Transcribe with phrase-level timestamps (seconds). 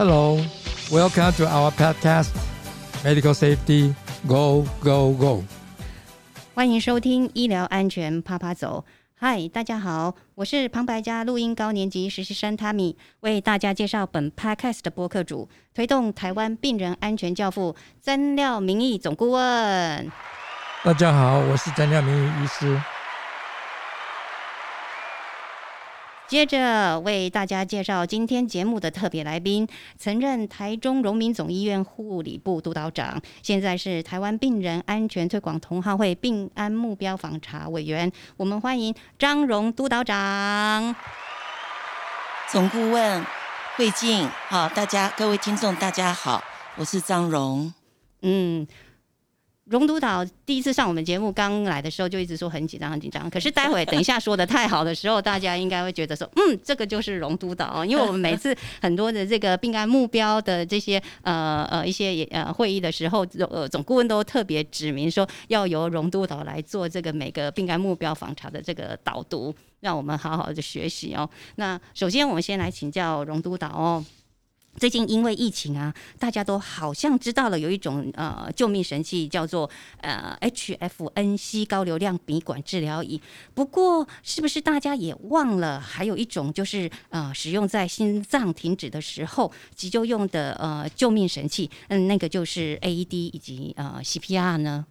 [0.00, 0.38] Hello,
[0.90, 2.30] welcome to our podcast,
[3.04, 3.94] Medical Safety
[4.26, 5.44] Go Go Go。
[6.54, 8.82] 欢迎收听医疗安全啪啪走。
[9.14, 20.10] 嗨，大家好，我是旁白家录音高年级实习生 Tammy，为大家介绍本 podcast 的播客主，推动台湾病人安全教父曾廖明义总顾问。
[20.82, 22.80] 大家好，我是曾廖明义医师。
[26.30, 29.66] 接着为大家介绍今天节目的特别来宾，
[29.98, 38.12] 曾任台中荣民总医院护理部督导长，现在是台湾病人安全推广同好会病安目标访查委员。
[38.36, 40.94] 我们欢迎张荣督导长。
[42.48, 43.26] 总顾问
[43.74, 46.40] 慧静，好，大家各位听众大家好，
[46.76, 47.74] 我是张荣。
[48.22, 48.64] 嗯。
[49.70, 53.30] 荣督导第一次上我们节目，刚来的时候就一直说很紧张很紧张。
[53.30, 57.84] 可是待会等一下说的太好的时候，大家应该会觉得说，嗯，这个就是荣督导。
[57.84, 71.30] 因为我们每次很多的这个病案目标的这些呃呃一些呃会议的时候，呃总顾问都特别指明说要由荣督导来做这个每个病案目标访查的这个导读，让我们好好的学习哦。
[71.54, 74.04] 那首先我们先来请教荣督导哦。
[74.76, 79.68] 最近因为疫情啊，大家都好像知道了有一种呃救命神器，叫做
[80.00, 83.20] 呃 HFNC 高流量鼻管治疗仪。
[83.52, 91.68] 不过，是不是大家也忘了还有一种就是呃使用在心脏停止的时候急救用的呃救命神器？
[91.88, 94.86] 嗯，那个就是 AED 以及呃 CPR 呢？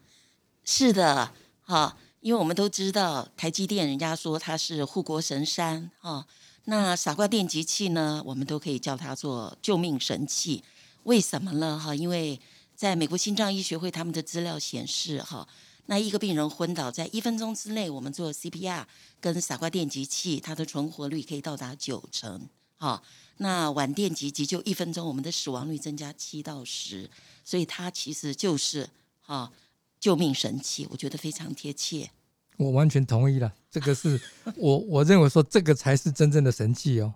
[0.63, 6.25] 是的，哈，因为我们都知道台积电，人家说它是护国神山啊。
[6.69, 8.21] 那傻瓜电极器呢？
[8.23, 10.63] 我们都可以叫它做救命神器。
[11.01, 11.79] 为什么呢？
[11.79, 12.39] 哈，因为
[12.75, 15.47] 在美国心脏医学会他们的资料显示，哈，
[15.87, 18.85] 那一个病人昏倒在一分钟之内，我们做 CPR
[19.19, 22.47] 跟傻瓜电极器，它的存活率可以到达九成。
[22.77, 23.01] 哈，
[23.37, 27.09] 那晚电极急救一分钟，我们的死亡率增加七到十。
[27.43, 28.87] 所以它其实就是
[29.21, 29.51] 哈
[29.99, 32.11] 救命神器，我觉得非常贴切。
[32.59, 34.19] 我完全同意了， 这个是
[34.57, 37.13] 我我认为说这个才是真正的神器哦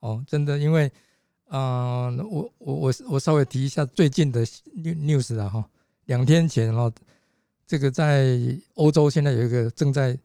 [0.00, 0.92] 哦，真的，因为
[1.48, 4.44] 啊，我我我我稍微提一下最近的
[4.76, 5.64] news 啊哈，
[6.04, 6.92] 两天前哦，
[7.66, 8.38] 这个在
[8.74, 10.18] 欧洲现在有一个正在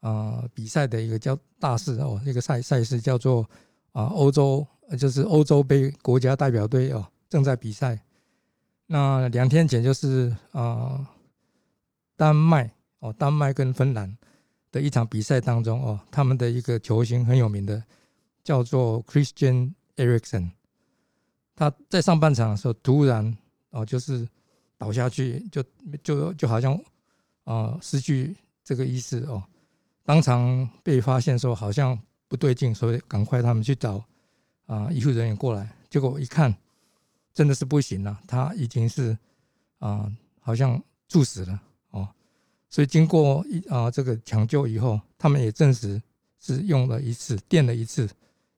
[0.00, 3.46] 啊比赛的一个叫大事哦，一个赛赛事叫做
[3.92, 4.66] 啊欧洲
[4.98, 8.00] 就是欧洲杯国家代表队哦正在比赛，
[8.86, 11.06] 那两天前就是啊
[12.16, 12.70] 丹麦。
[13.04, 14.16] 哦，丹麦跟芬兰
[14.72, 17.84] 的一场比赛当中，哦，他们的一个球星很有名的，
[18.42, 20.52] 叫做 Christian Eriksen，
[21.54, 23.36] 他在上半场的时候突然
[23.68, 24.26] 哦，就是
[24.78, 25.62] 倒下去，就
[26.02, 26.80] 就就好像
[27.44, 28.34] 啊失去
[28.64, 29.44] 这个意识哦，
[30.02, 34.02] 当场被发现说好像不对劲，所以赶快他们去找
[34.64, 36.56] 啊医护人员过来，结果一看
[37.34, 39.14] 真的是不行了，他已经是
[39.78, 40.10] 啊
[40.40, 41.60] 好像猝死了。
[42.74, 46.02] 所以经过一啊这个抢救以后，他们也证实
[46.40, 48.10] 是用了一次电了一次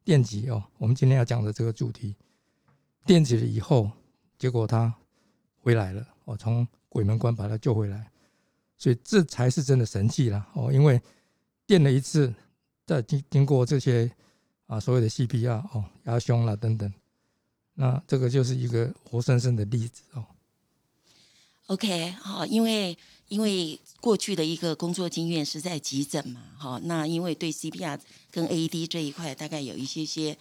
[0.05, 0.65] 电极哦。
[0.79, 2.17] 我们今天要讲的这个主题，
[3.05, 3.91] 电击了以后，
[4.39, 4.95] 结果他
[5.61, 8.11] 回来了哦，从鬼门关把他救回来。
[8.79, 10.99] 所以这才是真的神器了哦，因为
[11.67, 12.35] 电了一次，
[12.87, 14.11] 再经经过这些
[14.67, 16.91] 啊所有的 CPR 哦压胸了等等，
[17.75, 20.25] 那这个就是一个活生生的例子哦。
[21.67, 22.97] OK，好，因为
[23.29, 27.99] 因为过去的一个工作经验是在急诊嘛，哈，那因为对 CPR
[28.31, 30.37] 跟 AED 这一块大概有一些些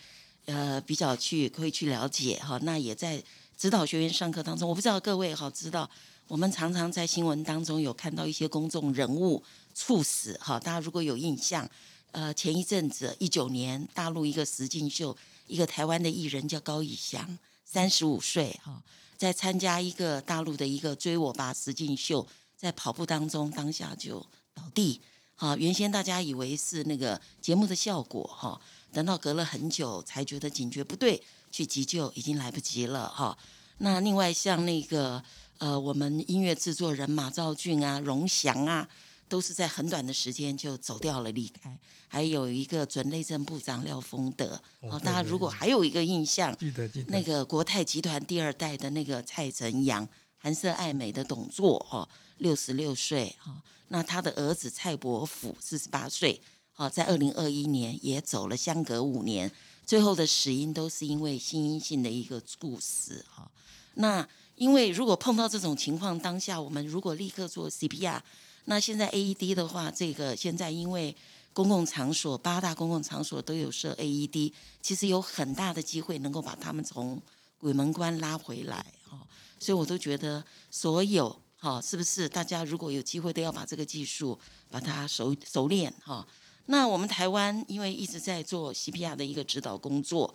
[0.46, 3.24] 呃比较去会去了解哈，那也在
[3.58, 5.90] 指导学员上课当中，我不知道各位哈知道，
[6.28, 9.42] 我们常常在新闻当中有看到一些公众人物
[9.74, 11.68] 猝死哈，大家如果有印象，
[12.12, 15.18] 呃，前一阵子一九年大陆一个实境秀，
[15.48, 18.84] 一个台湾的艺人叫高以翔，三十五岁哈。
[19.18, 22.28] 在参加一个大陆的一个追我吧实境秀，
[22.66, 24.20] 在跑步当中当下就
[24.56, 25.00] 倒地，
[25.36, 28.60] 哈，原先大家以为是那个节目的效果，哈，
[28.92, 31.22] 等到隔了很久才觉得警觉不对，
[31.52, 33.38] 去急救已经来不及了，哈。
[33.78, 35.24] 那另外像那个
[35.60, 38.90] 呃，我们音乐制作人马兆俊啊、荣祥啊。
[39.28, 41.76] 都是在很短的时间就走掉了，离开。
[42.08, 50.08] 还有一个准内政部长廖丰德，哦，大家如果还有一个印象，记得记得那个国泰集团第二代的那个蔡成阳，
[50.38, 56.42] 韩色爱美的董座，哦，六十六岁，哈，那他的儿子蔡伯甫四十八岁，
[56.76, 59.52] 哦，在二零二一年也走了，相隔五年，
[59.86, 63.50] 最后的死因都是因为心因性的一个猝死，哈。
[63.96, 68.22] 那因为如果碰到这种情况，当下我们如果立刻做 CPR。
[68.68, 71.16] 那现在 AED 的话，这个现在因为
[71.54, 77.22] 公共场所八大公共场所都有设 AED，其实有很大的机会能够把他们从
[77.60, 79.20] 鬼门关拉回来哦。
[79.60, 84.40] 所以我都觉得所有好，是不是大家如果有机会都要把这个技术
[84.70, 86.24] 把它熟熟练哈。
[86.68, 90.32] 那我们台湾因为一直在做 CPR 的一个指导工作，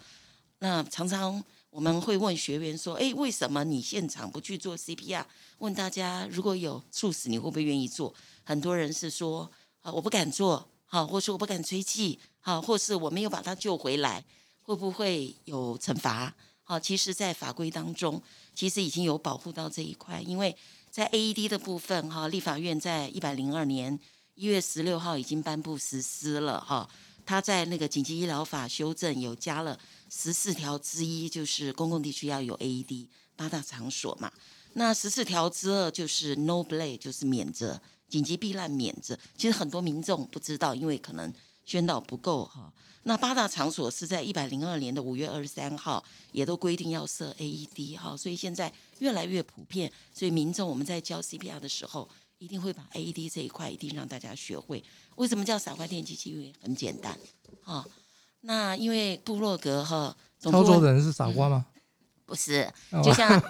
[0.58, 1.40] 那常常
[1.70, 5.24] 我们会问学员说：“哎，为什么你现场不去做 CPR？”
[5.58, 8.12] 问大家如果有猝死，你会不会愿意做？
[8.42, 9.48] 很多人是说
[9.82, 14.24] ：“啊，我不敢做。”好，或是我不敢吹气，好，或是我没有把他救回来，
[14.62, 16.34] 会不会有惩罚？
[16.64, 18.20] 好，其实，在法规当中，
[18.52, 20.56] 其实已经有保护到这一块，因为
[20.90, 23.98] 在 AED 的部分，哈，立法院在一百零二年
[24.34, 26.88] 一月十六号已经颁布实施了，哈，
[27.24, 29.78] 他在那个紧急医疗法修正有加了
[30.10, 33.06] 十四条之一，就是公共地区要有 AED
[33.36, 34.32] 八大场所嘛，
[34.72, 37.80] 那十四条之二就是 No Blame，就是免责。
[38.08, 41.32] 紧急避难免责，其实很多民众不知道，因为可能
[41.70, 42.72] 宣导不够哈。
[43.04, 46.02] 那八大场所是在一百零二年的五月二十三号，
[46.32, 49.90] 也都规定要设 AED 哈，所以现在越来越普遍。
[50.12, 52.08] 所以民众我们在教 CPR 的时候，
[52.38, 54.82] 一定会把 AED 这一块一定让大家学会。
[55.14, 56.30] 为什么叫傻瓜电机器？
[56.30, 57.16] 因为很简单
[57.62, 57.86] 哈。
[58.40, 61.66] 那因为部落格哈，操作的人是傻瓜吗？
[62.26, 62.68] 不是，
[63.02, 63.42] 就像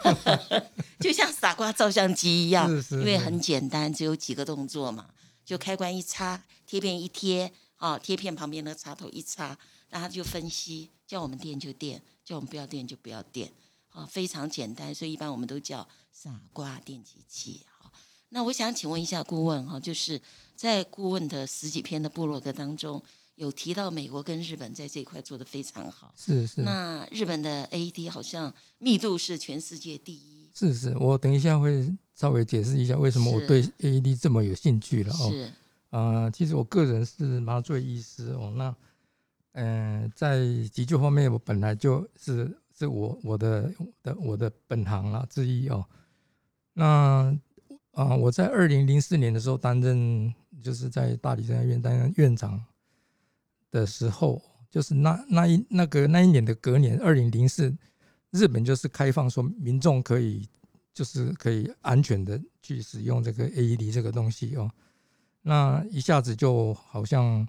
[1.00, 5.06] 就像傻瓜照相机一样，因为很简单，只有几个动作嘛，
[5.44, 13.50] 就开关一插，贴片一贴，啊，贴片旁边的插头一插，那他就分析，叫我们电就电，叫我们不要电就不要电，
[13.88, 17.62] 啊，非常简单，所以一般我们都叫傻瓜电机器。
[17.78, 17.90] 好，
[18.28, 20.20] 那我想请问一下顾问哈，就是
[20.54, 23.02] 在顾问的十几篇的部落格当中。
[23.36, 26.60] 有提到美国跟日本在这一块做的非常好，是是。
[26.60, 30.94] 那日本的 AED 好像密度是全世界第一，是是。
[30.98, 35.30] 我等一下会稍微解释一下为什么我对 AED 这么有兴趣了哦。
[35.30, 35.50] 是
[35.90, 38.52] 啊，其实我个人是麻醉医师哦。
[38.56, 38.74] 那
[39.52, 40.40] 嗯，在
[40.72, 43.72] 急救方面，我本来就是是我我的
[44.02, 45.84] 的我的本行啦之一哦。
[46.72, 47.36] 那
[47.92, 52.64] 啊，我在二零零四年的时候担任，就是在大理山医院担任院长。
[53.72, 57.72] 的时候，就是那那一那个那一年的隔年，二零零四，
[58.32, 60.48] 日本就是开放说民众可以
[60.92, 64.68] 就是可以安全的去使用这个 AED 这个东西哦，
[65.42, 67.46] 那一下子就好像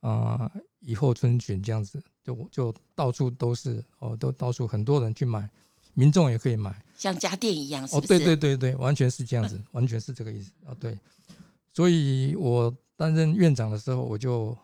[0.00, 0.50] 啊
[0.80, 5.48] 雨后春笋这样子，就就到处都是哦，都到处很多人去买，
[5.94, 10.98] 民众也可以买，像家电一样，哦，对对对对，完全是这样子， 完全是这个意思哦，对，
[11.72, 14.56] 所以我担任院长的时候，我就。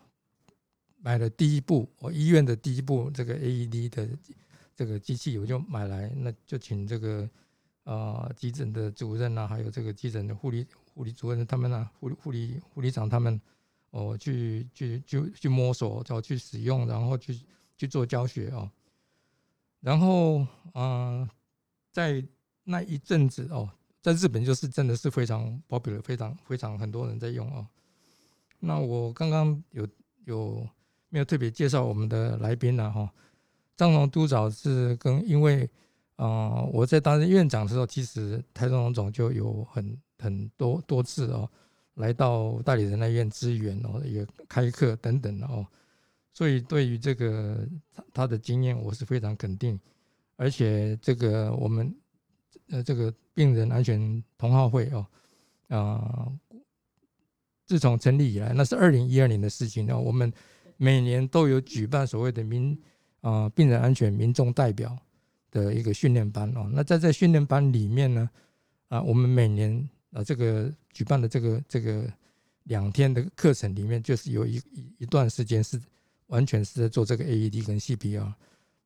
[1.01, 4.09] 买了第一部，我医院的第一部这个 AED 的
[4.75, 7.25] 这个机器，我就买来，那就请这个
[7.85, 10.67] 啊急诊的主任啊，还有这个急诊的护理
[10.99, 13.39] 护理主任他们呢，护护理护理长他们，
[13.91, 17.39] 哦去去去去摸索，然后去使用，然后去
[17.77, 18.69] 去做教学哦。
[19.79, 21.25] 然后啊，
[21.89, 22.21] 在
[22.65, 23.69] 那一阵子哦，
[24.01, 27.65] 在日本就是真的是非常 popular，非常非常很多人在用哦。
[28.59, 29.87] 那我刚刚有
[30.25, 30.67] 有。
[31.11, 33.11] 没有特别介绍我们的来宾呢哈，
[33.75, 35.67] 张龙督长是跟因为
[36.19, 41.49] 啊我在担任院长的时候，其实台中荣总就有很很多多次哦
[41.95, 45.65] 来到大理人那院支援哦，也开课等等哦，
[46.33, 47.65] 所以对于这个
[48.13, 49.79] 他的经验，我是非常肯定，
[50.35, 51.95] 而且这个我们
[52.69, 55.07] 呃这个病人安全同好会哦
[55.69, 56.31] 啊，
[57.65, 60.31] 自从成立以来，那是二零一二年的事情哦，我们。
[60.81, 62.81] 每年都有举办所谓的民
[63.19, 64.97] 啊病人安全民众代表
[65.51, 66.69] 的一个训练班哦。
[66.73, 68.29] 那在这训练班里面呢，
[68.87, 72.05] 啊，我们每年啊这个举办的这个这个
[72.63, 75.79] 两天的课程里面，就是有一一一段时间是
[76.27, 78.33] 完全是在做这个 AED 跟 CPR。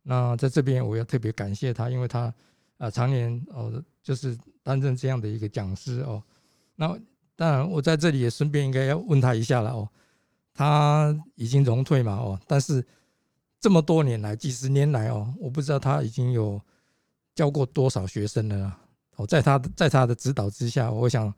[0.01, 2.33] 那在这边我要特别感谢他，因为他
[2.77, 6.21] 啊常年哦就是担任这样的一个讲师哦。
[6.75, 6.97] 那
[7.35, 9.89] 当然我在这里也顺便应该要问他一下了哦。
[10.55, 12.13] 他已经荣退嘛？
[12.13, 12.85] 哦，但是
[13.63, 16.59] 这么多年来，几十年来哦，我不知道他已经有
[17.33, 18.77] 教过多少学生了。
[19.15, 21.33] 哦，在他的在他的指导之下，我想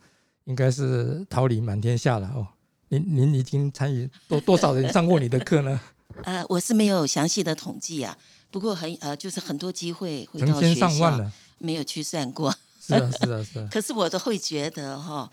[0.45, 2.27] 应该是桃李满天下了。
[2.29, 2.47] 哦，
[2.87, 5.79] 您您已经参与多多少人上过你的课呢？
[6.25, 8.17] 呃，我是没有详细的统计啊，
[8.49, 12.51] 不过很呃，就是很多机会会到学校，没有去算过。
[12.81, 13.67] 是啊，是啊，是啊。
[13.71, 15.29] 可是我都会觉得哈，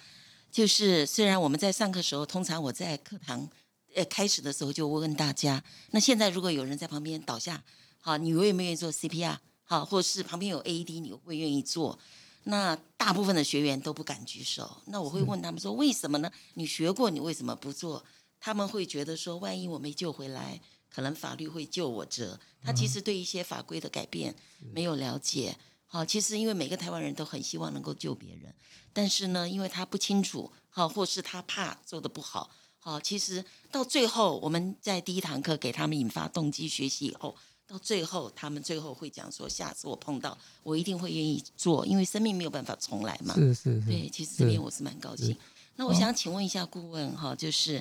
[0.50, 3.49] 就是虽然我们在上课时候，通常我在课堂。
[3.94, 7.62] 呃，开始的时候就问大家，那现在如果有人在旁边倒下，
[8.00, 9.38] 好，你愿不愿意做 CPR？
[9.64, 11.99] 好，或者是旁边有 AED，你会愿意做？
[12.44, 14.78] 那大部分的学员都不敢举手。
[14.87, 16.30] 那我会问他们说，为什么呢？
[16.54, 18.04] 你学过，你为什么不做？
[18.40, 22.40] 他们会觉得说，万一我没救回来，可能法律会救我者。
[22.64, 24.34] 他其实对一些法规的改变
[24.75, 25.56] 没有了解。
[25.87, 28.52] 好，其实因为每个台湾人都很希望能够救别人，
[28.92, 32.50] 但是呢，因为他不清楚，好，或是他怕做的不好，
[32.84, 37.34] 好，其实到最后我们在第一堂课给他们引发动机学习以后，
[37.64, 43.34] 到最后他们最后会讲说，下次我碰到我一定会愿意做，因为生命没有办法重来嘛。
[43.34, 45.36] 是是是，对，其实这边我是蛮高兴。
[45.76, 47.80] 那我想请问一下顾问哈，就是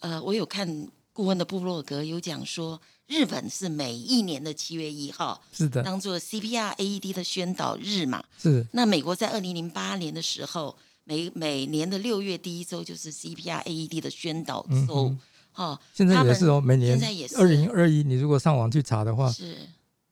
[0.00, 2.80] 呃，我有看顾问的部落格有讲说。
[3.06, 8.24] 日本是每一年的七月一号，是的，当做 CPR AED 的宣导日嘛。
[8.38, 8.66] 是。
[8.72, 10.74] 那美国在二零零八年的时候，
[11.04, 15.14] 每每年的六月第一周就是 CPR AED 的宣导周。
[15.52, 16.98] 哈，现在也是哦，每年。
[16.98, 17.36] 现在也是。
[17.36, 19.56] 二零二一，你如果上网去查的话，是，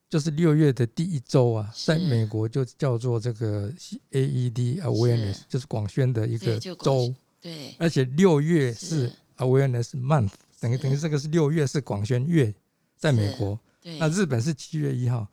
[0.08, 3.72] 就是六月的第一周啊，在美国就叫做这个
[4.12, 7.12] AED Awareness，就是广宣的一个周。
[7.40, 7.74] 对。
[7.78, 12.54] 而且六月是 Awareness Month，等于等于这个是六月是广宣月。
[12.96, 15.26] 在美国，对那日本是七月一号，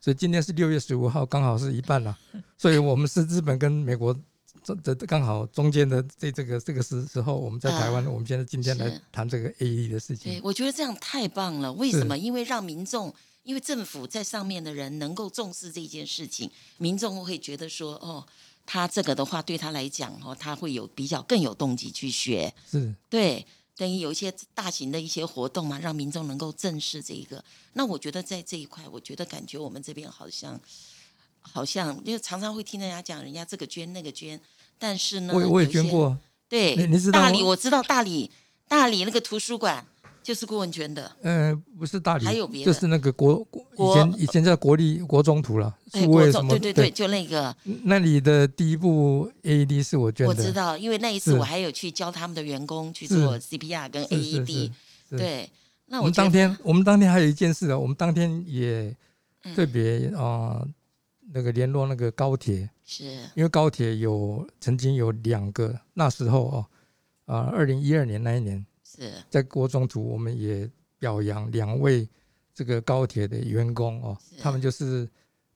[0.00, 2.16] 所以今天是六月十五号，刚好是一半了。
[2.56, 4.16] 所以我们是日本跟美国
[4.76, 10.32] 这这刚好中间的这这个这个时时候，我们在台湾，我们现在今天来谈这个 AED 的事情。
[10.32, 11.72] 对，我觉得这样太棒了。
[11.72, 12.16] 为什么？
[12.16, 18.26] 因为让民众，因为政府在上面的人能够重视这件事情，民众会觉得说，哦，
[18.66, 22.54] 他这个的话对他来讲，哦，他会有比较更有动机去学。
[22.70, 23.46] 是，对。
[23.78, 27.44] 等于有一些大型的一些活动嘛，让民众能够正视这一个。
[27.74, 30.60] 那我觉得在这一块，我觉得感觉我们这边好像，
[31.40, 34.40] 好像因为常常会听人家讲，人家这个捐那个捐，
[34.78, 36.16] 但是呢，我我也捐过。
[36.48, 38.30] 对，你知道大理，我知道大理，
[38.68, 39.84] 大理那个图书馆。
[40.20, 46.50] 就是顾问捐的，嗯，不是大理，还有别的，就是那个国国以前以前叫国立国中图了，数位什么？
[46.50, 54.70] 对对对，就那个那里的第一部 AED 是我捐的，我知道，因为那一次我还有去教他们的员工去做 CPR 跟 AED，
[55.12, 55.48] 对。
[55.86, 58.94] 那我们当天我们当天还有一件事啊，我们当天也
[59.56, 60.62] 特别啊
[61.32, 63.04] 那个联络那个高铁，是
[63.34, 66.66] 因为高铁有曾经有两个那时候哦
[67.26, 69.12] 啊，二零一二年那一年是。
[69.28, 70.68] 在国中途，我们也
[70.98, 72.08] 表扬两位
[72.54, 75.06] 这个高铁的员工哦，他们就是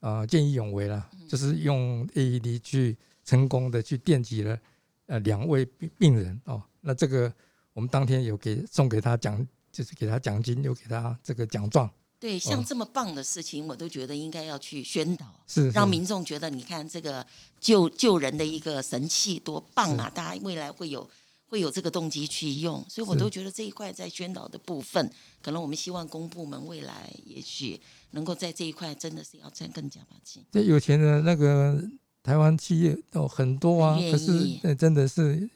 [0.01, 4.59] 呃见义勇为了，就是用 AED 去成功的去电击了
[5.07, 6.63] 呃两位病病人哦。
[6.83, 7.33] 那这个
[7.73, 11.91] 我们当天有给送给他奖，就是给他奖金，又给他这个奖状。
[12.23, 17.27] 对，像这么棒的事情，我都觉得应该要去宣导，是让民众觉得你看这个
[17.61, 20.09] 救救人的一个神器多棒啊！
[20.09, 21.11] 大家未来会有。
[21.53, 25.13] 会有这个动机去用，所以我都觉得这一块在宣导的部分，
[25.43, 27.79] 可能我们希望公部门未来也许
[28.13, 30.43] 能够在这一块真的是要再更加把劲。
[30.51, 31.79] 这有钱的那个
[32.23, 35.47] 台湾企业哦很多啊，可是真的是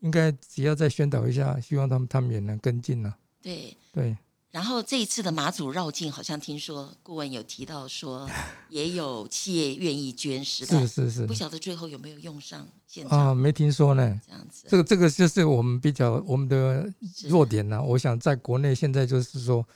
[0.00, 3.14] 应该只要再宣导一下，希望他们他们也能跟进呢。
[3.42, 4.16] 对对。
[4.54, 8.30] 然后这一次的马祖绕境，好像听说顾问有提到说，
[8.70, 13.34] 也有企业愿意捐十是是是，不晓得最后有没有用上现场啊？
[13.34, 14.20] 没听说呢。
[14.24, 16.88] 这样子，这个这个就是我们比较我们的
[17.28, 17.82] 弱点呢。
[17.82, 19.66] 我想在国内现在就是说，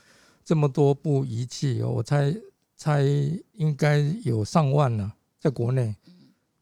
[0.45, 2.33] 这么多部仪器，我猜
[2.77, 3.03] 猜
[3.55, 5.93] 应该有上万了，在国内。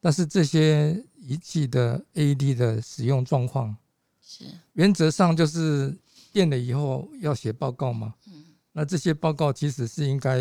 [0.01, 3.77] 但是这些仪器的 AED 的使用状况，
[4.23, 5.95] 是原则上就是。
[6.37, 8.13] 电了以后要写报告嘛？
[8.27, 10.37] 嗯，那这些报告其实是应该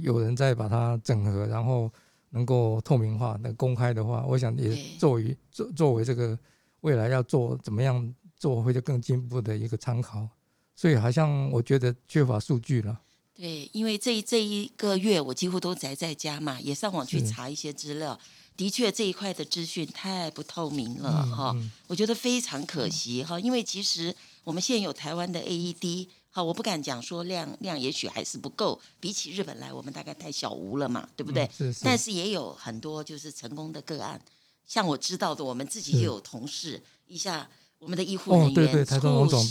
[0.00, 1.90] 有人在把它整合，然后
[2.30, 6.38] 能够透明化、能公开的话，我想也作为作作为这个
[6.82, 10.28] 未来要做怎么样做会就更进步的一个参考。
[10.76, 13.00] 所以好像我觉得缺乏数据了。
[13.34, 18.16] 对，因为这这一个月我几乎都宅在家嘛，也上网去查一些资料，
[18.56, 21.56] 的确这一块的资讯太不透明了哈，
[21.88, 24.14] 我觉得非常可惜哈，因为其实。
[24.44, 31.48] 我们现有台湾的 AED，好，我不敢讲说量量也许还是不够，比起日本来，我们大概太小无了嘛，对不对？
[31.56, 31.84] 是是。
[31.84, 34.20] 但是也有很多就是成功的个案，
[34.66, 38.54] 像我知道的，我们自己就有同事一下，我们的医护人员护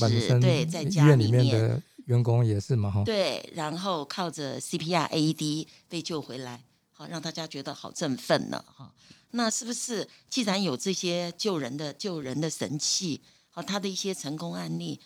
[0.10, 3.04] 士对在家里面的员工也是嘛哈。
[3.06, 8.94] 对，然后靠着 CPR AED 被救回来，好让大家觉得好振奋呢哈。
[9.32, 13.22] 那是不是既然有这些救人的救人的神器？
[13.52, 15.00] 好，他的一些成功案例，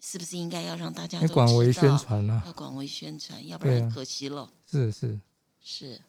[0.00, 2.42] 是不是应该要让大家都广为宣传呢？
[2.44, 4.50] 要广为宣传，要不然可惜了。
[4.70, 5.18] 是是
[5.62, 6.00] 是。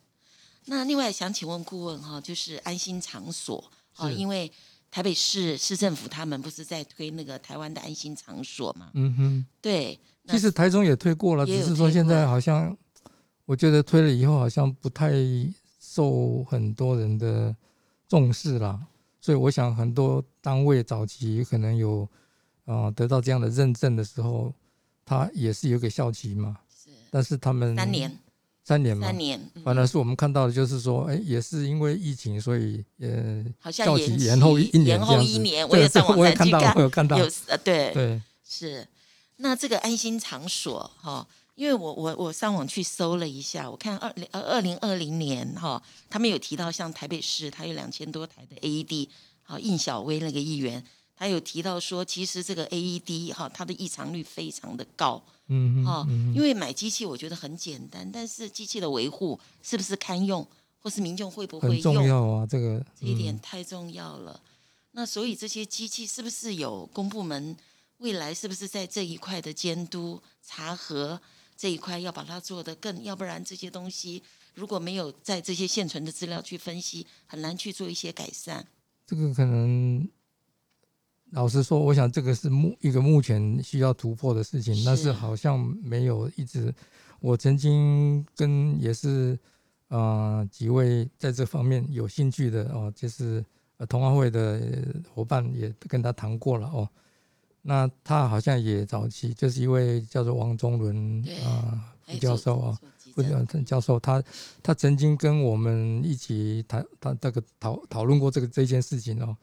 [0.66, 3.64] 那另外想请问顾问哈，就是安心场所
[3.96, 4.52] 啊，因为
[4.90, 8.90] 台北市市政府他们不是在推那个台湾的安心场所嘛？
[8.94, 9.46] 嗯哼。
[9.62, 10.00] 对。
[10.30, 12.76] 其实台中也推过了，只是说现在好像，
[13.46, 15.12] 我觉得推了以后好像不太
[15.82, 17.54] 受很多人的
[18.08, 18.88] 重视了。
[19.24, 22.06] 所以我想，很多单位早期可能有，
[22.66, 24.54] 啊，得到这样的认证的时候，
[25.06, 26.90] 它也是有个效期嘛，是。
[27.10, 28.20] 但是他们三年，
[28.66, 37.94] 三年嘛三，年，嗯反而是我们看到的就是说，哎，也是因为疫情，所以呃，好像延期延后一一年延后一年，我也上网个我也看到，站去看我，有看到，有呃对。
[37.94, 38.86] 对，是。
[39.38, 49.08] 那这个安心场所哈、因为我我我上网去搜了一下，我看二零呃二零二零年哈、他们有提到像台北市，它有两千多台的 AED，
[49.44, 50.84] 好，应小薇那个议员，
[51.16, 60.48] 他有提到说，其实这个 AED 哈、它的异常率非常的高嗯哈、嗯嗯因为买机器我觉得很简单，但是机器的维护是不是堪用，
[60.80, 64.42] 或是民众会不会很重用，要啊，这个这一点嗯太重要了。
[64.94, 67.56] 那所以这些机器是不是有公部门
[67.98, 71.20] 未来是不是在这一块的监督查核
[71.56, 74.22] 这一块要把它做得更，要不然这些东西
[74.54, 78.68] 如果没有在这些现存的资料去分析，很难去做一些改善。
[79.06, 80.08] 这个可能。
[81.32, 86.72] 老实说，我想这个是目一个目前需要突破的事情，但是是好像没有一直。
[87.20, 89.36] 我曾经跟也是
[89.88, 93.44] 呃几位在这方面有兴趣的哦，就是
[93.78, 94.62] 呃同安会的
[95.12, 96.88] 伙伴也跟他谈过了哦。
[97.64, 102.80] 那他好像也早期就是一位叫做王中伦啊哎副教授啊，，
[103.16, 103.24] 副
[103.64, 104.22] 教授他
[104.62, 109.36] 他曾经跟我们一起谈他这个讨讨论过这个这件事情哦。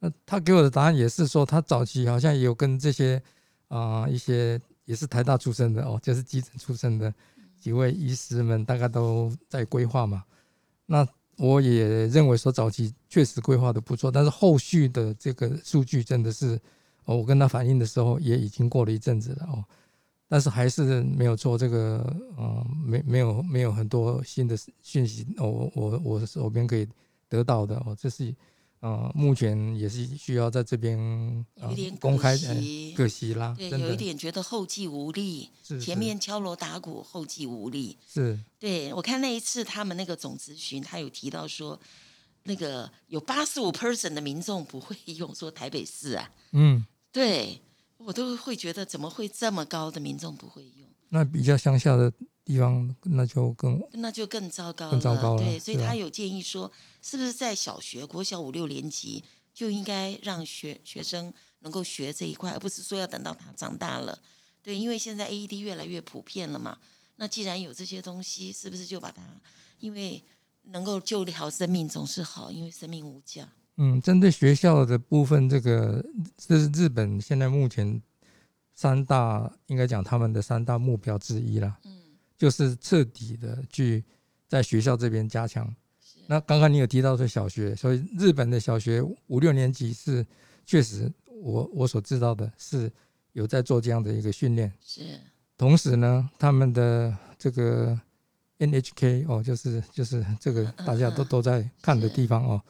[0.00, 3.22] 那他给我的答案也是说，他早期好像也有跟这些
[3.68, 7.12] 啊、一些也是台大出身的哦，就是基层出身的
[7.60, 10.24] 几位医师们，大概都在规划嘛。
[10.86, 11.06] 那
[11.36, 16.58] 我也认为说早期确实规划的不错，但是后续的这个数据真的是，
[17.08, 19.64] 哦，我跟他反映的时候也已经过了一阵子了哦，
[20.28, 22.04] 但是还是没有做这个，
[22.36, 26.86] 呃，没没有没有很多新的讯息，哦，我我我手边可以
[27.26, 28.34] 得到的哦，这是
[28.80, 30.98] 呃目前也是需要在这边
[31.54, 35.48] 呃有点公开可呃惜可惜啦，对，有一点觉得后继无力，
[35.80, 37.96] 前面敲锣打鼓，后继无力。
[38.06, 41.80] 是对我看那一次他们那个总咨询，他有提到说，
[42.42, 47.60] 那个有八十五 percent 的民众不会用，说台北市啊，嗯，对
[47.96, 52.12] 我都会觉得怎么会这么高的民众不会用，那比较乡下的
[52.44, 54.90] 地方那就更那就更糟糕了。
[54.92, 56.70] 更糟糕了对，所以他有建议说，
[57.02, 64.18] 是不是在小学、国小五六年级就应该让学学生能够学这一块，而不是说要等到他长大了。
[64.62, 66.78] 对，因为现在 AED 越来越普遍了嘛，
[67.16, 69.22] 那既然有这些东西，是不是就把它，
[69.80, 70.22] 因为
[70.64, 73.48] 能够救一条生命总是好，因为生命无价。
[73.78, 76.04] 嗯，针对学校的部分，这个
[76.36, 78.02] 这是日本现在目前
[78.74, 81.92] 三大应该讲他们的三大目标之一啦，嗯，
[82.36, 84.04] 就是彻底的去
[84.48, 85.72] 在学校这边加强。
[86.26, 90.26] 那刚刚你有提到说小学，所以日本的小学五六年级是
[90.66, 92.92] 确实我我所知道的是
[93.32, 95.02] 有在做这样的一个训练，是。
[95.56, 97.98] 同时呢，他们的这个
[98.58, 102.62] NHK 哦，就是就是这个大家都都在看的地方哦，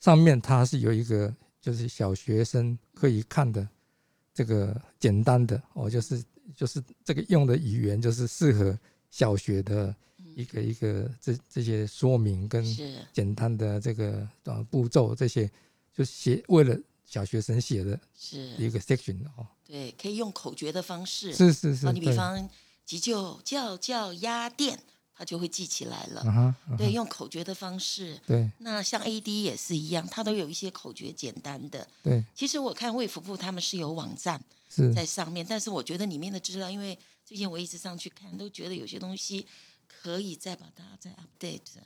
[0.00, 3.66] 上面它是有一个就是小学生可以看的
[4.32, 6.24] 这个简单的哦，就是
[6.56, 8.78] 就是这个用的语言就是适合
[9.10, 9.94] 小学的
[10.34, 12.98] 一个一个这这些说明跟是。
[13.12, 15.50] 简单的这个呃步骤这些，
[15.92, 18.38] 就写为了小学生写的是。
[18.56, 21.34] 一，个 section 哦，对，可以用口诀的方式。
[21.34, 22.48] 是是是，哦，你比方
[22.84, 24.78] 急救叫叫压电，
[25.18, 26.54] 它就会记起来了。
[26.78, 28.16] 对，用口诀的方式。
[28.24, 31.86] 对那像 AD 也是一样，它都有一些口诀简单的。
[32.04, 34.40] 对其实我看卫福部他们是有网站
[34.94, 39.44] 在上面，但是我觉得里面的资料，因为最近我一直上去看，都觉得有些东西
[39.88, 41.82] 可以再把它再 update，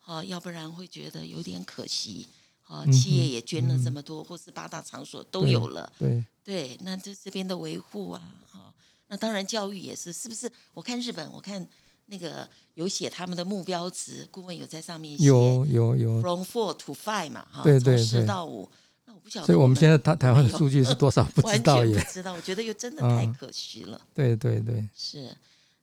[0.00, 2.26] 好、要不然会觉得有点可惜。
[2.66, 5.92] 好、嗯企业也捐了嗯这么多，或是八大场所都有了。
[5.98, 8.74] 对对，那这这边的维护啊，哈、
[9.08, 10.50] 那当然教育也是，是不是？
[10.72, 11.68] 我看日本，我看
[12.06, 18.68] 那个有写他们的目标值，顾问有在上面写有有有，from four to five 嘛，哈，对对到五。
[19.06, 21.98] 那我不晓得，所以我们现在台台湾的数据是多少 不知道也。
[21.98, 24.00] 不知道，我觉得又真的太嗯可惜了。
[24.14, 25.34] 对对对，是，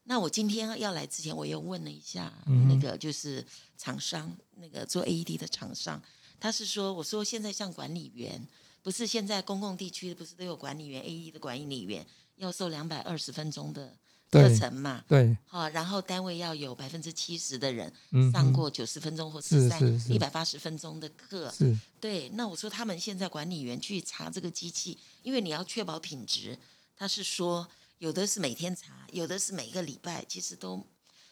[0.04, 3.46] 那我今天要来之前，我又问了一下嗯那个就是
[3.78, 6.02] 厂商，那个做 AED 的厂商，
[6.40, 8.48] 他是说，我说现在像管理员，
[8.84, 12.06] 不是现在公共地区不是都有管理员 AED 的管理员
[12.36, 13.96] 要受两百二十分钟的
[14.32, 15.04] 课程嘛？
[15.08, 17.92] 对，好，然后单位要有百分之七十的人
[18.32, 20.14] 上过九十分钟或是三是是。
[20.14, 21.78] 一百八十分钟的课，是。
[22.00, 26.58] 对，那我说他们现在管理员去查这个机器，因为你要确保品质，
[26.96, 27.68] 他是说
[28.00, 30.82] 有的是每天查，有的是每个礼拜，其实都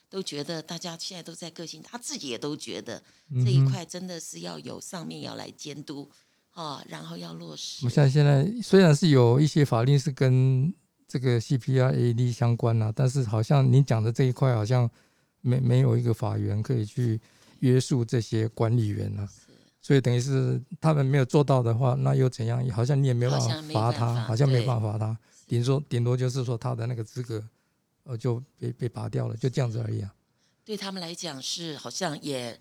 [0.10, 3.02] 都觉得大家现在都在个性，他自己也都觉得
[3.46, 6.12] 这一块真的是要有上面要来监督
[6.54, 7.86] 哦，然后要落实。
[7.86, 7.90] 我。
[7.90, 10.74] 像现在虽然是有一些法令是跟
[11.10, 14.88] 这个 CPR、AED 相关啊，但是好像您讲的这一块好像
[15.42, 17.20] 没没有一个法源可以去
[17.62, 19.28] 约束这些管理员啊，
[19.82, 22.64] 所以等于是他们没有做到的话，那又怎样？
[22.70, 25.18] 好像你也没办法罚他，好像没对办法罚他，
[25.48, 27.44] 顶多顶多就是说他的那个资格
[28.04, 30.14] 呃就被被拔掉了，就这样子而已啊。
[30.64, 32.60] 对他们来讲是好像也，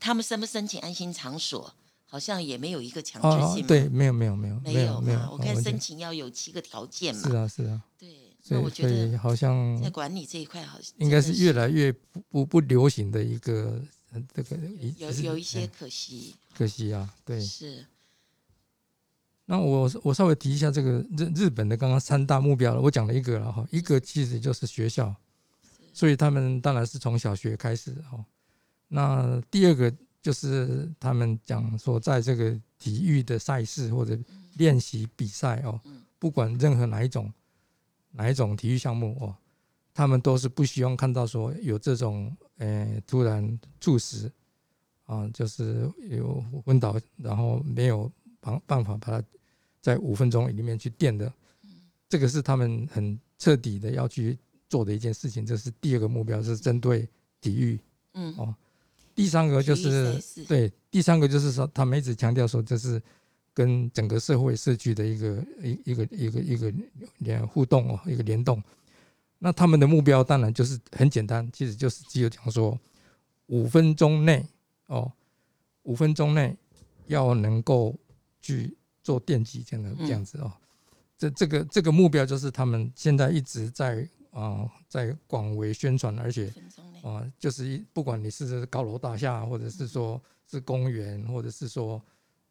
[0.00, 1.74] 他们申不申请安心场所，
[2.12, 8.10] 好像也没有一个强制哦性嘛，对，没有没有没有没有没有嘛，我看申请要有七个条件嘛，是啊是啊，对，
[8.42, 14.58] 所以那我觉得好像在管理这一块好像应该是越来越不不不流行的一个呃这个
[14.98, 17.40] 有有一些嗯可惜，可惜啊，对。
[17.40, 17.86] 是
[19.46, 25.14] 那我我稍微提一下这个日日本的刚刚三大目标了，我讲了一个了哈，一个其实就是学校，
[25.94, 28.22] 所以他们当然是从小学开始哈。
[28.88, 29.90] 那第二个
[30.22, 34.16] 就是他们讲说，在这个体育的赛事或者
[34.54, 35.80] 练习比赛哦，
[36.18, 37.32] 不管任何哪一种
[38.12, 39.34] 哪一种体育项目哦，
[39.92, 44.30] 他们都是不希望看到说有这种呃突然猝死
[45.06, 49.26] 啊，就是有昏倒，然后没有办办法把它
[49.80, 51.32] 在五分钟里面去垫的，
[52.08, 55.44] 这个是他们很彻底的要去做的一件事情。
[55.44, 57.08] 这是第二个目标，是针对
[57.40, 57.80] 体育。
[58.14, 58.54] 嗯哦
[59.14, 63.00] 第三个就是对，第三个就是说，他们一直强调说，这是
[63.54, 66.72] 跟整个社会社区的一个一一个一个一个
[67.18, 68.62] 联互动哦，一个联动。
[69.38, 72.78] 那他们的目标当然就是很简单，其实就是只有讲说，
[73.46, 74.46] 五分钟内
[74.86, 75.12] 哦，
[75.82, 76.56] 五分钟内
[77.06, 77.94] 要能够
[78.40, 80.52] 去做电击这样的嗯这样子哦。
[81.18, 86.50] 这这个这个目标就是他们现在一直在啊、在广为宣传，而且
[87.02, 90.18] 啊，就是一不管你是高楼大厦，或者是说
[90.50, 92.02] 是公园，或者是说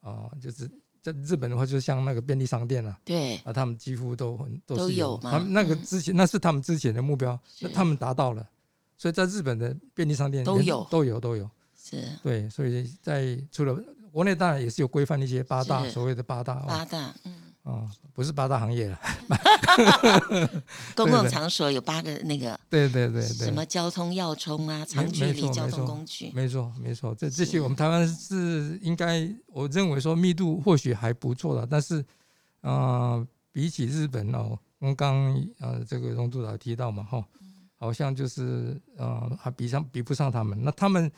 [0.01, 0.69] 啊，就是
[1.01, 5.83] 在日本的话，就像那个便利商店啊，对，啊，他们几乎都很都是都有嘛他们那个嗯。
[5.83, 8.47] 之前那是他们之前的目标，那他们达到了，
[8.97, 12.03] 所以在日本的便利商店连都有都有都有，是。
[12.21, 17.35] 对，所以在除了国内当然也是有规范一些八大所谓的八大八啊大，嗯，
[17.71, 18.99] 啊，不是八大行业了，
[20.95, 32.03] 公共场所有八个那个对对对对，什么交通要冲啊，长距离交通工具，没错，没错，这这些我们台湾是应该，我认为说密度或许还不错的，但是，
[32.61, 37.23] 呃，比起日本哦，刚刚呃这个荣督导提到嘛，哈，
[37.75, 40.61] 好像就是呃还比上比不上他们。
[40.63, 41.11] 那他们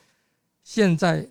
[0.64, 1.28] 现在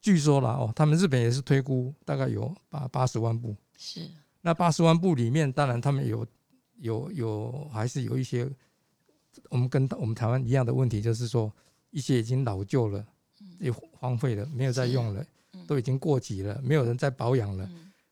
[0.00, 4.08] 据说了哦，他们日本也是推估大概有八八十万部，是
[4.42, 6.26] 那八十万部里面，当然他们有
[6.78, 8.46] 有有还是有一些，
[9.48, 11.50] 我们跟我们台湾一样的问题，就是说
[11.90, 13.06] 一些已经老旧了，
[13.58, 15.24] 也荒废了，没有再用了，
[15.66, 17.70] 都已经过期了，没有人在保养了。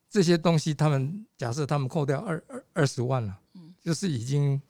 [0.09, 3.37] 这些东西，他们假设他们扣掉二二二十万了，
[3.81, 4.61] 就是已经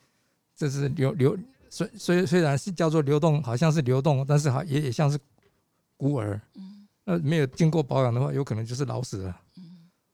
[0.56, 1.38] 这是流流
[1.70, 5.18] 虽虽虽然是叫做流动，好像是流动，但是好也也像是
[5.96, 6.40] 孤儿。
[7.04, 9.40] 那没有经过保养的话，有可能就是老死了。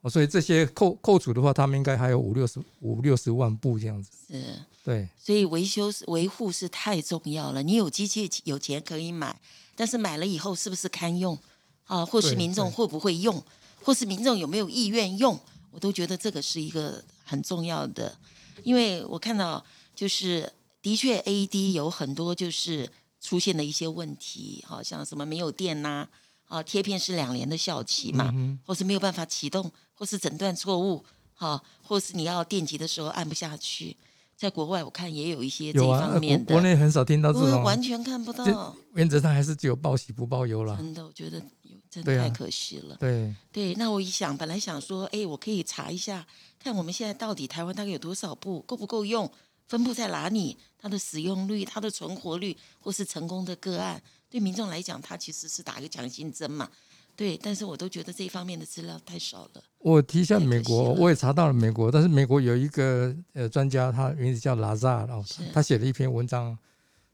[0.09, 4.11] 哦，所以这些扣扣除的话，他们应该还有五六十五六十万部这样子。
[4.27, 4.42] 是，
[4.83, 7.62] 对，所以维修是维护是太重要了。
[7.62, 9.38] 你有机器有钱可以买，
[9.77, 11.38] 但是买了以后是不是堪用
[11.85, 12.05] 啊？
[12.05, 13.42] 或是民众对会不会用，
[13.83, 15.38] 或是民众有没有意愿用，
[15.71, 18.16] 我都觉得这个是一个很重要的。
[18.64, 22.90] 因为我看到就是的确 AED 有很多就是
[23.21, 26.09] 出现的一些问题，好像什么没有电呐、
[26.47, 33.96] 啊，贴片是两年的效期嘛，嗯或是没有办法启动，或是诊断错误，哈、或是你要电击的时候按不下去。
[34.37, 38.76] 在国外我看也有一些这方面的，国内很少听到这种，完全看不到。
[38.94, 40.76] 原则上还是只有报喜不报忧了。
[40.76, 41.42] 真的，我觉得
[41.90, 42.96] 真的太可惜了。
[43.00, 46.24] 对，对，那我一想，本来想说，哎，我可以查一下，
[46.56, 49.28] 看我们现在到底台湾大概有多少部，够不够用，
[49.66, 56.70] 分布在哪里，它的使用率、它的存活率，或是成功的个案，对民众来讲，它其实是打一个强心针嘛。
[57.18, 59.64] 对，但是我都觉得这一方面的资料太少了。
[59.81, 66.57] 我提一下美国，我也查到了美国，但是美国有一个呃专家，他名字叫拉扎哦是，他写了一篇文章，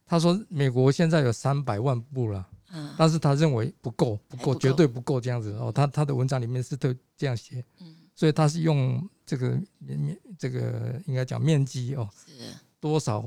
[0.04, 5.72] 他说美国现在有三百万部了，嗯，但是他认为不够，不够，还不够绝对不够这样子哦。
[5.72, 13.24] 他他的文章里面是都这样写，嗯所以他是用这个面面这个应该讲面积哦，是多少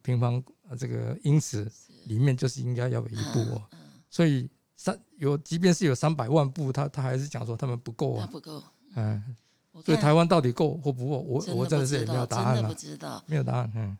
[0.00, 1.68] 平方呃这个英尺
[2.04, 3.62] 里面就是应该要有一部哦，
[4.08, 4.48] 所以
[4.82, 8.62] 三有即便是有三百万部，他他还是讲说他们不够啊，它不够。
[8.94, 9.36] 嗯，
[9.84, 13.22] 所以台湾到底够或不够，我真我真的是也没有答案了真的不，知道。
[13.26, 13.94] 没有答案，嗯，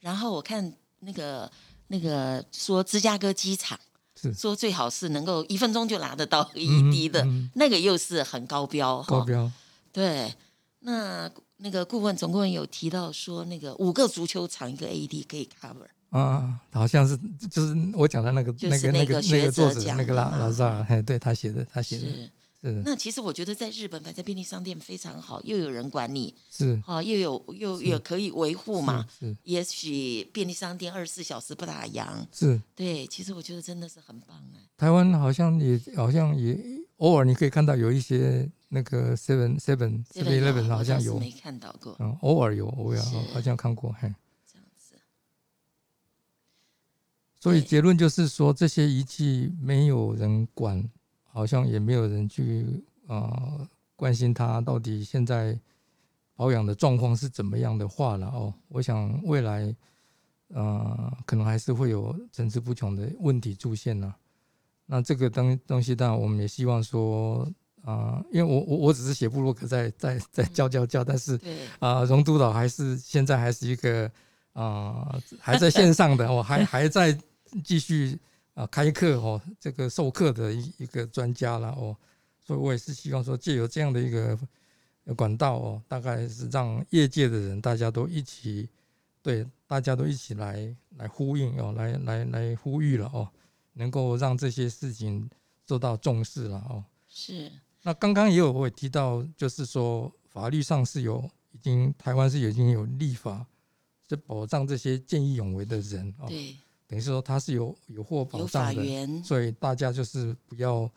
[0.00, 1.48] 然后我看那个
[1.86, 3.78] 那个说芝加哥机场
[4.16, 9.20] 是说最好是能够一分钟就拿得到嗯 ED 的，嗯那个又是很高标哈。
[9.20, 9.48] 高标，
[9.92, 10.34] 对，
[10.80, 15.86] 那那个顾问总顾问有提到说，那个五个足球场一个 AED 可以 cover。
[16.10, 17.18] 啊，好像是
[17.50, 20.38] 就是我讲的那个就是那个那个那那个作者那个拉的嘛。
[20.46, 22.04] 拉萨尔，嘿，对他写的，他写的
[22.62, 26.78] 是，那其实我觉得在日本摆在便利商店非常好，又有人管理，是。
[26.84, 29.06] 啊，又有又也可以维护嘛。
[29.18, 34.60] 是也许便利商店二十四小时不打烊，是，对，其实我觉得真的是很棒哎。
[34.76, 36.58] 台湾好像也好像也
[36.98, 41.96] 偶尔你可以看到有一些那个 seven seven seven eleven 好像有，没看到过。
[41.98, 43.00] 嗯，偶尔有，偶尔
[43.32, 44.12] 好像看过，嘿。
[44.46, 44.96] 这样子。
[47.40, 50.86] 所以结论就是说，这些仪器没有人管，
[51.24, 55.58] 好像也没有人去呃关心它到底现在
[56.36, 58.52] 保养的状况是怎么样的话了哦。
[58.68, 59.74] 我想未来
[60.48, 64.14] 呃可能还是会有层出不穷的问题出现呢。
[64.84, 67.50] 那这个东东西，当然我们也希望说
[67.82, 71.40] 啊、因为我我我只是写部落格在在在教教教，但是，
[71.78, 74.10] 啊，荣督导还是现在还是一个
[74.52, 77.18] 啊、还在线上的我，还还在
[77.64, 78.18] 继续
[78.54, 81.96] 啊、开课哦，这个授课的一一个专家了哦，
[82.44, 84.38] 所以我也是希望说借由这样的一个
[85.04, 88.68] 呃管道哦，大概是让业界的人大家都一起
[89.22, 93.28] 对，大家都一起来来呼应哦，来来来呼吁了哦，
[93.74, 95.28] 能够让这些事情
[95.66, 96.84] 受到重视了哦。
[97.08, 97.50] 是。
[97.82, 103.46] 那刚刚也有我也提到，就是说法律上是有已经台湾是已经有立法，
[104.08, 106.56] 是保障这些见义勇为的人哦，对，
[106.90, 110.90] 等于是说他是有有获保障的，所以大家就是不要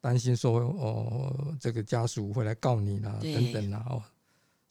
[0.00, 4.00] 担心说哦这个家属会来告你啦对等等啦哦，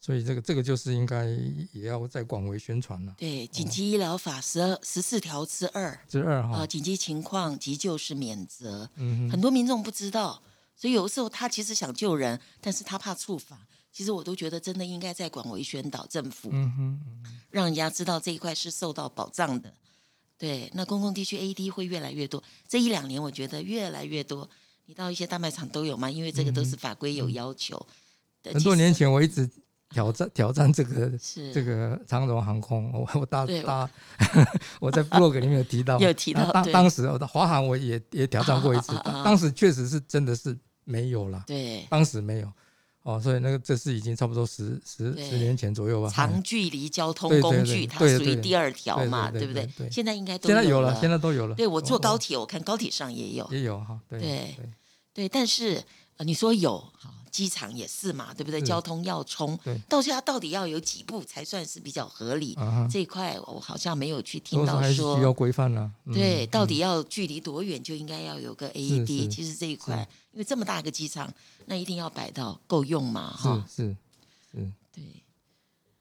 [0.00, 1.26] 所以这个这个就是应该
[1.72, 3.14] 也要再广为宣传了。
[3.18, 10.42] 对，紧急医疗法十二十四条之二之二啊，哈，紧急情况急救是免责，嗯哼，很多民众不知道，
[10.74, 13.58] 所以有的时候他其实想救人，但是他怕触法。
[13.92, 19.70] 其实我都觉得真的应该在广为宣导，政府嗯哼，嗯哼让人家知道这一块是受到保障的。
[20.42, 24.50] 对，那公共地区 AED 会越来越多，这一两年我觉得越来越多。
[24.86, 26.10] 你到一些大卖场都有嘛？
[26.10, 27.80] 因为这个都是法规有要求。
[28.52, 29.48] 很多年前我一直
[29.90, 31.12] 挑战挑战这个
[31.54, 33.88] 这个长荣航空，我我搭对搭，
[34.80, 42.52] 我在 blog 里面有提到， 有提到那当当时我的华航我也也挑战过一次啊啊啊啊，当时确实是真的是没有了，对当时没有
[43.02, 46.08] 哦，所以那个这是已经差不多十十十年前左右吧。
[46.08, 51.54] 长距离交通工具，它属于第二条嘛，对对不对现在应该都现在有了，现在都有了。
[51.56, 53.48] 对我坐高铁铁，我看高铁上也有。
[53.50, 54.56] 也有哈，对
[55.12, 55.82] 对但是
[56.16, 58.60] 呃，你说有，好，机场也是嘛，对不对？
[58.60, 62.54] 交通要冲对，到现在到底要有几步才算是比较合理？
[62.54, 65.90] 啊，这一块我好像没有去听到说，需要规范了。
[66.04, 69.22] 嗯对，到底嗯要距离多远就应该要有个 AED。
[69.22, 71.32] 是其实这一块，因为这么大一个机场，
[71.66, 73.66] 那一定要摆到够用嘛，哈。
[73.68, 73.96] 是是
[74.52, 75.02] 是，对，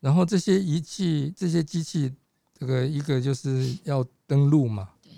[0.02, 2.14] 然后这些仪器、这些机器，
[2.60, 4.90] 这个一个就是要登录嘛。
[5.02, 5.12] 对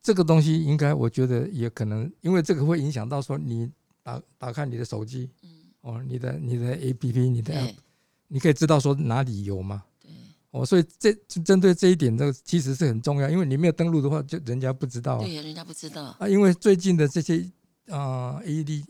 [0.00, 3.68] 这个东西应该，我觉得也可能，因为这个会影响到说你
[4.02, 5.39] 打打开你的手机，嗯，
[5.82, 7.74] 哦，你的你的 A P P，你的 app，
[8.28, 9.82] 你可以知道说哪里有嘛。
[10.00, 10.10] 对
[10.50, 11.12] 哦，所以这
[11.44, 15.24] 针对这一点，这个其实是很重要，因为你没有登录的话，就人家不知道啊。
[15.24, 16.14] 对，人家不知道。
[16.18, 17.48] 啊因为最近的这些
[17.88, 18.84] 啊、AED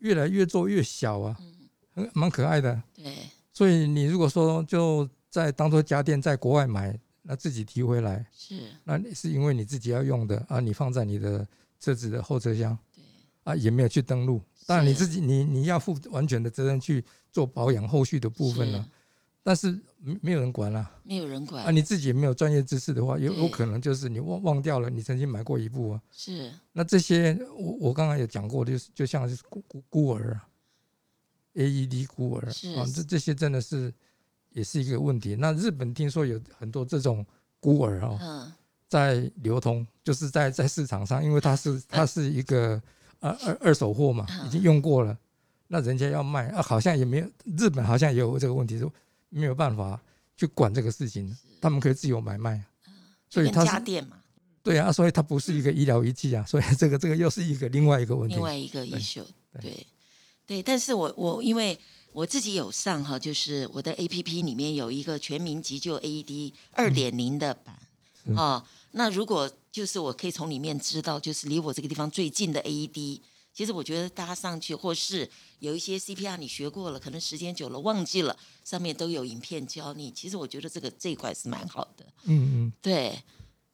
[0.00, 1.54] 越来越做越小啊，嗯，
[1.94, 2.82] 很蛮可爱的。
[2.94, 3.14] 对
[3.52, 11.46] 所以你如果说就在当做家电在国外买，那自己提回来，是，那是因为你自己要用的啊，你放在你的
[11.80, 13.02] 车子的后车厢对
[13.44, 14.42] 啊，也没有去登录。
[14.66, 17.02] 当然你自己你你要负完全的责任去
[17.32, 18.88] 做保养后续的部分了是，
[19.42, 26.02] 但是没没有人管了没有人管啊，你自己也没有专业知识的话，有有可能就是你忘忘掉了你曾经买过一部啊。
[26.10, 30.48] 是，那这些我我刚刚有讲过，就是就像是孤孤孤儿啊
[31.54, 33.94] ，AED 孤儿啊，这这些真的是
[34.50, 35.36] 也是一个问题。
[35.36, 37.24] 那日本听说有很多这种
[37.60, 38.52] 孤儿啊，嗯，
[38.88, 42.82] 在流通，就是在在市场上，因为它是它是一个
[43.20, 45.16] 二二二手货嘛，嗯已经用过了，
[45.68, 47.26] 那人家要卖啊，好像也没有
[47.56, 48.92] 日本好像也有这个问题，就
[49.28, 50.00] 没有办法
[50.36, 52.62] 去管这个事情，他们可以自由买卖，
[53.28, 54.16] 所以跟它是家电嘛，
[54.62, 58.34] 对啊，所以它不是一个医疗仪器啊，所以这个这个又是一个另外一个问题。
[58.34, 58.44] 另。
[58.44, 59.86] 外一个对 issue，对对。
[60.46, 61.76] 对，但是我我因为
[62.12, 67.76] 我自己有上哈，就是我的 A P P 里面有一个全民急救 A E D 二点零的版
[68.24, 68.32] 是。
[68.34, 68.64] 啊、
[68.96, 73.22] 那如果就是我可以从里面知道，就是离我这个地方最近的 A E D。
[73.52, 75.30] 其实我觉得大家上去，或是
[75.60, 80.10] 有一些 CPR 你学过了，可能时间久了忘记了，上面都有影片教你。
[80.10, 82.04] 其实我觉得这个这一块是蛮好的。
[82.24, 83.22] 嗯嗯，对，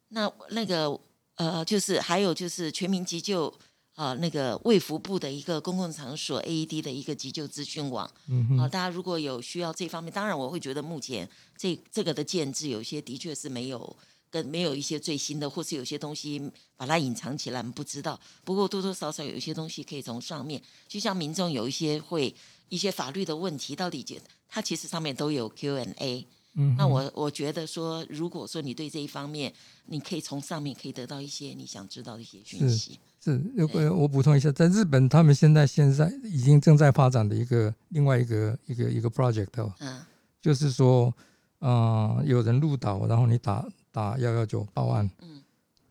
[0.09, 0.97] 那那个
[1.35, 3.53] 呃，就是还有就是全民急救
[3.95, 8.09] 啊那个卫福部的一个公共场所 AED 的一个急救资讯网。
[8.27, 13.97] 嗯哼，啊，大家如果有需要这方面，当然我会觉得目前这这个的建制有些的确是没有
[14.33, 16.41] 跟没有一些最新的，或是有些东西
[16.75, 18.19] 把它隐藏起来，我们不知道。
[18.43, 22.33] 不过多多少少有一些东西可以从上面，就像民众有一些会
[22.69, 24.19] 一些法律的问题，到底解
[24.49, 26.25] 它其实上面都有 Q&A。
[26.55, 29.53] 嗯，那我我觉得说，如果说你对这一方面，
[29.85, 32.97] 你可以从上面可以得到一些你想知道的一些讯息。
[33.23, 40.01] 是，如果我补充一下，在日本，他们现在现在已经正在发展的一个另外一个一个一个 project 哦，嗯
[40.41, 41.13] 就是说，
[41.59, 45.41] 呃，有人入岛，然后你打打幺幺九报案，嗯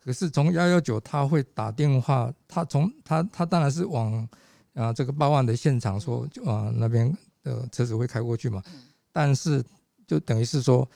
[0.04, 4.28] 可是从幺幺九他会打电话，他从他他当然是往
[4.74, 8.82] 啊、这个报案的现场说，就啊、那边的车子会开过去嘛，嗯。
[9.12, 9.64] 但是
[10.06, 10.88] 就等于是说，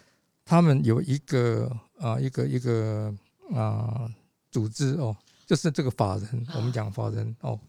[0.44, 3.14] 他们有一个啊、一个一个
[3.54, 4.10] 啊、
[4.50, 5.14] 组织哦，
[5.46, 7.60] 就是这个法人，我们讲法人哦，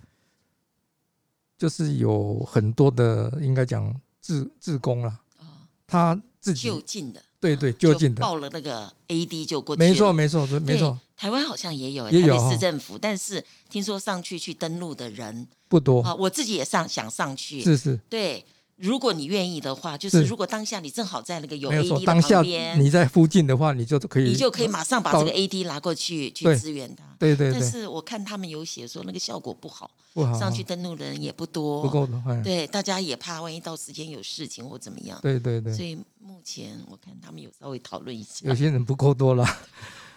[1.56, 5.46] 就是有很多的应该讲自自工啦，哦，
[5.86, 7.22] 他自己就近的，
[7.56, 10.12] 对对就近的，报了那个 AD 就过去，没错。
[10.12, 18.00] 没错没错，台湾好像也有，也有台北市政府，但是听说上去去登录的人不多，啊，我自己也上想上去，是是。
[18.10, 18.44] 对。
[18.78, 20.26] 如果你愿意的话，就是是。
[20.28, 27.04] 如果当下你正好在那个有，AD 旁边，你在附近的话，你就可以，你就可以马上把这个 AD 拿过去去支援他。
[27.18, 27.60] 对对对。
[27.60, 38.48] 但，是我看他们有写说那个效果不好，不好上去登录的人也不多，不够的话，对，大家也怕万一到时间有事情或怎么样，对对对，所以目前我看他们有稍微讨论一下。
[38.48, 38.54] 有。
[38.54, 39.44] 些人不够多了，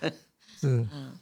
[0.60, 0.86] 是。
[0.92, 1.12] 嗯。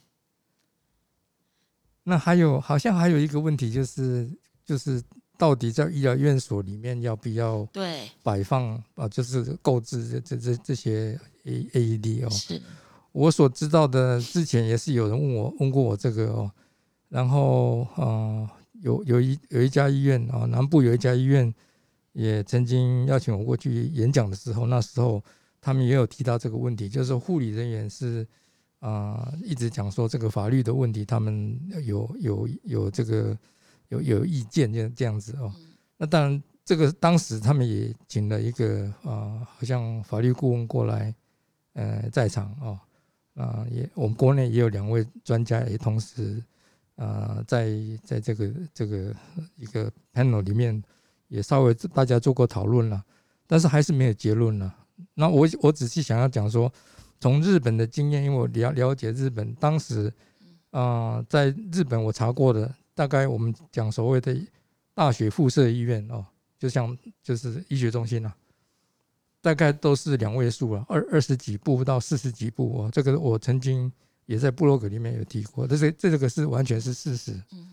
[2.03, 4.29] 那还有好像还有一个问题就是
[4.65, 5.01] 就是
[5.39, 12.61] 到底在医疗院所里面要不要对，摆放啊，就是购置这这这这些 A AED 哦，是，
[13.13, 16.51] 我所知道的，之前也是有人问我问过我这个哦，
[17.07, 18.49] 然后呃，
[18.81, 21.55] 有有一有一家医院啊、南部有一家医院
[22.11, 25.23] 也曾经邀请我过去演讲的时候，那时候
[25.61, 28.27] 他们也有提到这个问题，就是护理人员是
[28.79, 33.37] 啊、呃一直讲说这个法律的问题，他们有有有这个
[33.89, 35.53] 有有意见这样这样子哦。
[35.97, 41.13] 那当然，这个当时他们也请了一个啊、呃好像法律顾问过来，
[41.73, 42.79] 呃，在场哦。
[43.35, 46.43] 啊、也我们国内也有两位专家也同时
[46.95, 47.69] 呃在
[48.03, 49.15] 在这个这个
[49.55, 50.83] 一个 panel 里面
[51.29, 53.01] 也稍微大家做过讨论了，
[53.47, 54.75] 但是还是没有结论了。
[55.13, 56.69] 那我我只是想要讲说，
[57.21, 60.11] 从日本的经验，因为我了了解日本当时
[60.71, 64.37] 啊、呃在日本我查过的，大概我们讲所谓的
[64.93, 66.25] 大学附设医院哦，
[66.59, 68.35] 就像就是医学中心啊，
[69.41, 72.89] 大概都是两位数啊，二二十几部到四十几部哦。
[72.91, 73.89] 这个我曾经
[74.25, 77.31] 也在部落格里面有提过，这是这个是完全是事实。
[77.53, 77.71] 嗯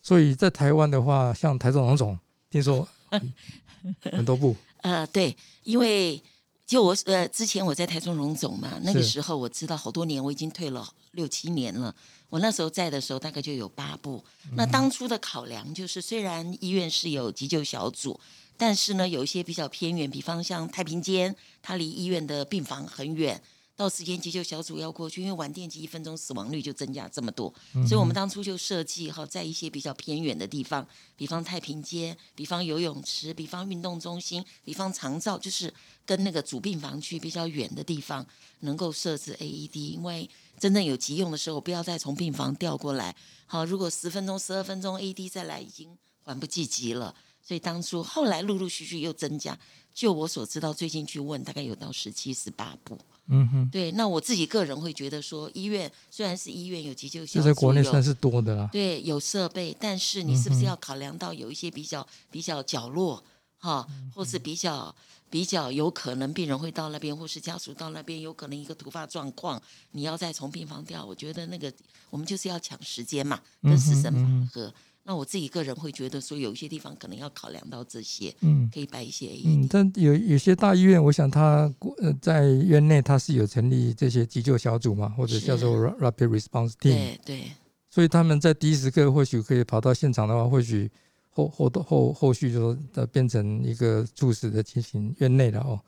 [0.00, 2.16] 所以在台湾的话，像台中荣总，
[2.48, 3.32] 听说嗯
[4.12, 6.22] 很多部，呃，对，因为
[6.68, 11.92] 就我呃之前我在台中荣总嘛，那个时候我知道好多年，我已经退了六七年了。
[12.28, 14.22] 我那时候在的时候，大概就有八部。
[14.54, 18.20] 那当初的考量就是，虽然医院是有急救小组，
[18.58, 23.40] 但是呢，有一些比较偏远，比方像太平间，它离医院的病房很远，
[23.78, 27.54] 到时间急救小组要过去，因为晚电击一分钟死亡率就增加这么多，
[27.86, 30.84] 所以我们当初就设计哈，在一些比较偏远的地方，
[31.16, 35.72] 比方太平街，比方游泳池，比方运动中心，比方长照，就是
[36.04, 38.26] 跟那个主病房区比较远的地方，
[38.62, 43.14] 能够设置 AED，因为真正有急用的时候，不要再从病房调过来。
[43.46, 47.14] 好，如果十分钟、十二分钟 AED 再来，已经缓不济急了。
[47.48, 49.58] 所以当初后来陆陆续续又增加，
[49.94, 52.98] 就我所知道，最近去问大概有到十七、十八部。
[53.28, 58.68] 嗯哼，对，那我自己个人会觉得说，医院虽然是医院有急救小组，这在国内算是多的啦。
[58.70, 63.24] 对，有设备，但是你是不是要考量到有一些比较比较角落
[63.56, 64.94] 哈，嗯或是比较
[65.30, 69.58] 比较有可能病人会到那边，或是家属到那边，有可能一个突发状况，
[69.92, 71.72] 你要再从病房调，我觉得那个
[72.10, 74.74] 我们就是要抢时间嘛，跟嗯时辰哼嗯符合。
[75.08, 78.68] 那我自己个人会觉得说，有一些地方可能要考量到这些，嗯。
[78.70, 79.42] 可以摆一些 AED。
[79.46, 87.42] 嗯，但有有些大医院，我想它呃在院内它是有成立这些急救小组嘛，或者叫做 ra- rapid response team，对对，
[87.88, 90.90] 所以他们在第一时刻或许可以跑到现场的话，或许
[91.30, 95.80] 后后后后续就说呃变成一个猝死的情形，院内的哦，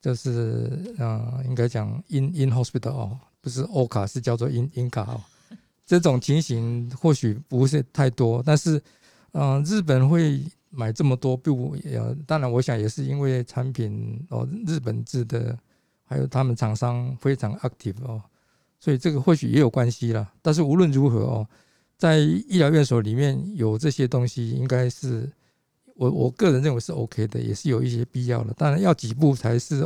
[0.00, 5.20] 就是呃应该讲 in in hospital 哦，不是 O 卡是叫做 in in 卡哦，
[5.86, 8.80] 这种情形或许不是太多，但是
[9.32, 15.58] 嗯、日本会买这么多并不，呃，当然我想也是因为产品哦日本制的，
[16.04, 18.22] 还有他们厂商非常 active 哦，
[18.78, 20.32] 所以这个或许也有关系啦。
[20.40, 21.48] 但是无论如何哦，
[21.98, 25.28] 在医疗院所里面有这些东西，应该是
[25.96, 28.54] 我我个人认为是 OK 的，也是有一些必要的。
[28.54, 29.84] 当然要几步才是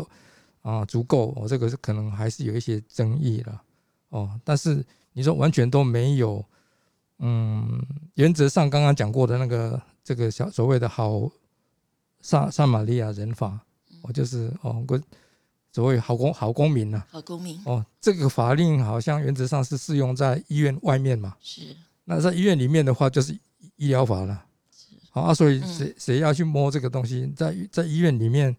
[0.61, 3.63] 啊足够，我、这个是可能还是有一些争议了
[4.11, 4.39] 哦。
[4.45, 4.85] 但是
[5.19, 6.45] 你说完全都没有，
[7.19, 11.29] 嗯，原则上刚刚讲过的那个这个小所谓的好
[12.21, 13.59] 撒撒玛利亚人法，
[14.03, 15.01] 我就是哦，我
[15.73, 21.37] 所谓好公好公民呐、好公民哦，这个法令好像原则上是适用在医院外面嘛。
[21.41, 21.63] 是
[22.05, 23.37] 那在医院里面的话，就是
[23.75, 24.45] 医疗法了。
[25.11, 28.57] 好啊，所以嗯谁谁要去摸这个东西，在在医院里面，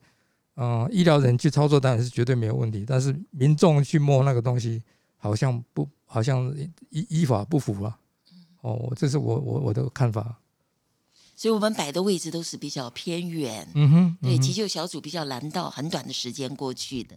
[0.55, 4.83] 呃，医疗人去操作当然是绝对没有问题，但是民众去摸那个东西，
[5.15, 6.53] 好像不，好像
[6.89, 7.97] 依依法不符啊。
[8.61, 10.41] 哦，这是我我我的看法。
[11.35, 17.15] 所以我们摆的位置都是比较偏远，嗯哼，对，急救小组比较难到很短的时间过去的。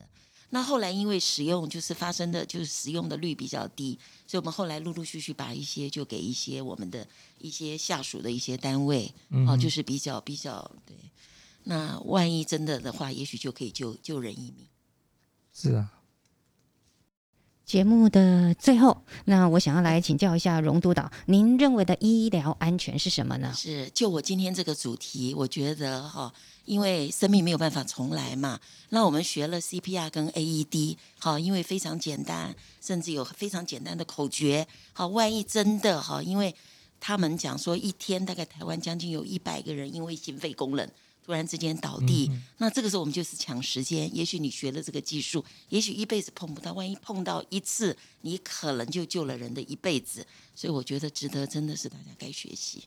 [0.51, 7.05] 那后来因为使用就是发生的就是使用的率比较低，所以我们后来陆陆续续把一些就给一些我们的
[7.39, 10.95] 一些下属的一些单位，哦，嗯哼就是比较比较对。
[11.65, 14.69] 那万一真的的话，也许就可以救救人一命。
[15.53, 15.91] 是啊，
[17.65, 23.53] 节目的最后，那我想要来请教一下荣督导，您认为的医疗安全是什么呢？
[23.57, 26.33] 是，就我今天这个主题，我觉得哈、
[26.65, 28.61] 因为生命没有办法重来嘛，
[28.91, 36.55] 那我们学了 CPR 跟 AED，好，因为非常简单，甚至有非常简单的口诀，好，万一真的哈，因为
[37.01, 40.87] 他们讲说一天大概台湾将近有一百个人因为心肺功能
[41.25, 44.13] 突然之间倒地，那这个时候我们就是抢时间。
[44.15, 50.27] 也许你学了这个技术，也许一辈子碰不到，万一碰到一次，你可能就救了人的一辈子。
[50.55, 52.85] 所以我觉得值得，真的是大家该学习。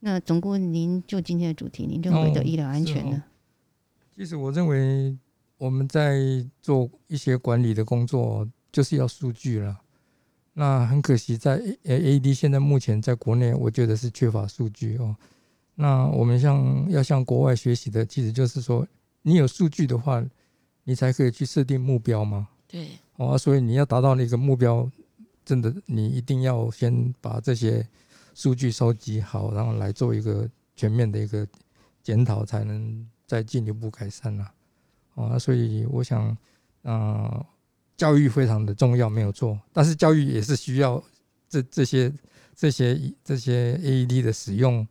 [0.00, 3.24] 那总顾，您就今天的主题，您认为的哦医疗安全是呢？
[4.16, 5.16] 其实我认为
[5.58, 9.80] 我们在做一些管理的工作，就是要数据了。
[10.54, 15.16] 那很可惜，在 A A D 现在目前在国内，我觉得是缺乏数据哦。
[15.74, 18.86] 那我们向要向国外学习的，其实就是说，
[19.22, 20.22] 你有数据的话，
[20.84, 22.48] 你才可以去设定目标嘛。
[22.68, 24.90] 对，哦，啊所以你要达到那个目标，
[25.44, 27.86] 真的你一定要先把这些
[28.34, 31.46] 数据收集好，然后来做一个全面的一个
[32.02, 34.52] 检讨，才能再进一步改善啦、
[35.14, 36.36] 哦，啊所以我想，
[36.82, 37.46] 呃，
[37.96, 41.02] 教育非常的重要，没有错，但是教育也是需要
[41.48, 42.12] 这这些
[42.54, 44.86] 这些这些 AED 的使用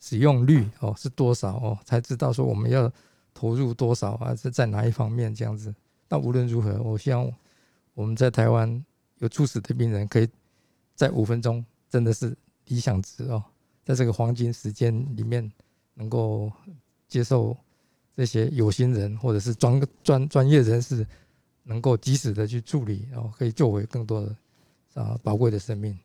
[0.00, 2.90] 使用率哦是多少哦，才知道说我们要
[3.32, 5.72] 投入多少啊，是在哪一方面这样子。
[6.08, 7.30] 但无论如何，我希望
[7.94, 8.84] 我们在台湾
[9.18, 10.28] 有猝死的病人，可以
[10.96, 12.36] 在五分钟，真的是
[12.66, 13.44] 理想值哦，
[13.84, 15.48] 在这个黄金时间里面，
[15.94, 16.50] 能够
[17.06, 17.56] 接受
[18.16, 21.06] 这些有心人或者是专专专业人士，
[21.62, 24.36] 能够及时的去处理，然、后可以救回更多的
[24.94, 25.96] 啊宝贵的生命。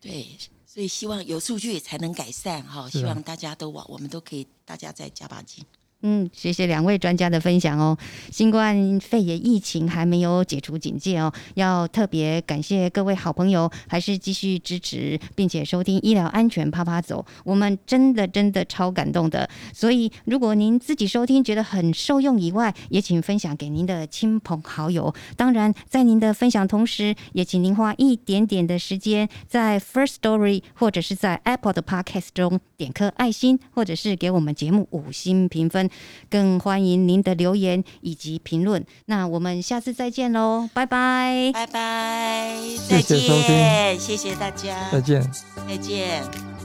[0.00, 0.26] 对，
[0.70, 5.64] 所以希望有数据才能改善哈，希望大家都往，我们都可以大家再加把劲。
[6.02, 7.98] 嗯，谢谢两位专家的分享哦。
[8.30, 19.50] 新冠肺炎疫情还没有解除警戒哦，要特别感谢各位好朋友，还是继续支持并且收听医疗安全啪啪走，我们真的真的超感动的。
[19.74, 25.12] 所以如果您自己收听觉得很受用以外，也请分享给您的亲朋好友。
[25.36, 35.87] 当然，在您的分享同时，也请您花一点点的时间在 First Story 或者是在 Apple 的 Podcast 中点颗爱心，或者是给我们节目五星评分。
[36.30, 38.84] 更欢迎您的留言以及评论。
[39.06, 41.50] 那我们下次再见喽，拜拜。
[41.52, 45.30] 拜拜，谢再谢收听见，谢谢大家，再见。
[45.66, 46.57] 再见。